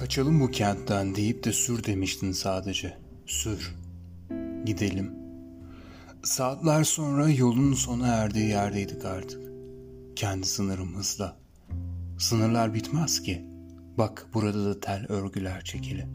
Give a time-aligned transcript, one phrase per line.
[0.00, 2.98] Kaçalım bu kentten deyip de sür demiştin sadece.
[3.26, 3.74] Sür.
[4.64, 5.12] Gidelim.
[6.22, 9.40] Saatler sonra yolun sona erdiği yerdeydik artık.
[10.16, 11.36] Kendi sınırımızda.
[12.18, 13.44] Sınırlar bitmez ki.
[13.98, 16.06] Bak burada da tel örgüler çekili.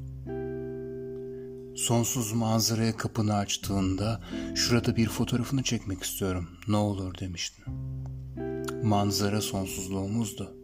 [1.76, 4.22] Sonsuz manzaraya kapını açtığında
[4.56, 6.50] şurada bir fotoğrafını çekmek istiyorum.
[6.68, 7.66] Ne olur demiştin.
[8.84, 10.58] Manzara sonsuzluğumuzdu.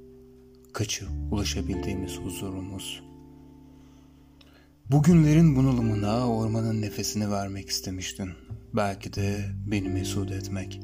[0.74, 3.11] Kaçı ulaşabildiğimiz huzurumuz.
[4.92, 8.30] Bugünlerin bunalımına ormanın nefesini vermek istemiştin.
[8.74, 10.82] Belki de beni mesut etmek.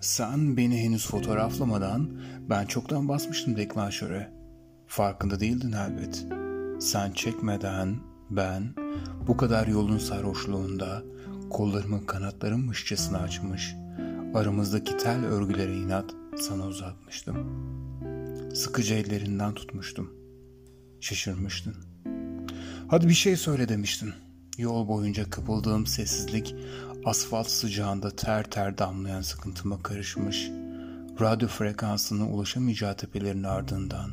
[0.00, 2.20] Sen beni henüz fotoğraflamadan
[2.50, 4.32] ben çoktan basmıştım deklanşöre.
[4.86, 6.26] Farkında değildin elbet.
[6.82, 7.96] Sen çekmeden
[8.30, 8.74] ben
[9.26, 11.02] bu kadar yolun sarhoşluğunda
[11.50, 13.74] kollarımın kanatlarımmışçasına açmış,
[14.34, 17.36] aramızdaki tel örgülere inat sana uzatmıştım.
[18.54, 20.10] Sıkıcı ellerinden tutmuştum.
[21.00, 21.93] Şaşırmıştın.
[22.88, 24.12] Hadi bir şey söyle demiştin.
[24.58, 26.54] Yol boyunca kapıldığım sessizlik
[27.04, 30.50] asfalt sıcağında ter ter damlayan sıkıntıma karışmış.
[31.20, 34.10] Radyo frekansına ulaşamayacağı tepelerin ardından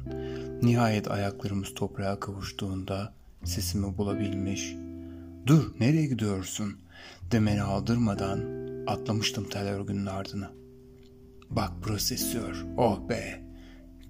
[0.61, 3.13] nihayet ayaklarımız toprağa kavuştuğunda
[3.43, 4.75] sesimi bulabilmiş.
[5.47, 6.77] Dur nereye gidiyorsun
[7.31, 8.41] demeni aldırmadan
[8.87, 10.51] atlamıştım tel örgünün ardına.
[11.49, 12.65] Bak burası esiyor.
[12.77, 13.43] Oh be.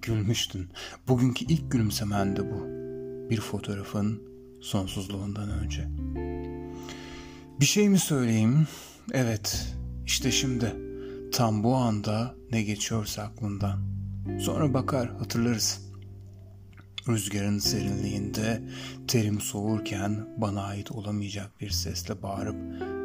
[0.02, 0.68] Gülmüştün.
[1.08, 2.66] Bugünkü ilk gülümsemen de bu.
[3.30, 4.31] Bir fotoğrafın
[4.62, 5.88] sonsuzluğundan önce.
[7.60, 8.66] Bir şey mi söyleyeyim?
[9.12, 9.74] Evet,
[10.06, 10.76] işte şimdi.
[11.32, 13.80] Tam bu anda ne geçiyorsa aklından.
[14.40, 15.92] Sonra bakar, hatırlarız.
[17.08, 18.62] Rüzgarın serinliğinde
[19.08, 22.56] terim soğurken bana ait olamayacak bir sesle bağırıp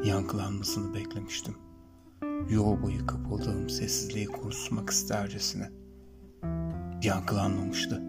[0.05, 1.55] yankılanmasını beklemiştim.
[2.49, 5.71] Yol boyu kapıldığım sessizliği kusmak istercesine.
[7.03, 8.03] Yankılanmamıştı.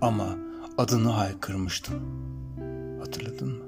[0.00, 0.36] Ama
[0.78, 2.28] adını haykırmıştım.
[2.98, 3.67] Hatırladın mı?